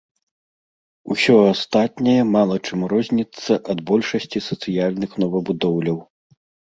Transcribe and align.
Усё 1.15 1.35
астатняе 1.53 2.23
мала 2.35 2.55
чым 2.65 2.79
розніцца 2.93 3.53
ад 3.75 3.79
большасці 3.91 4.39
сацыяльных 4.49 5.11
новабудоўляў. 5.25 5.97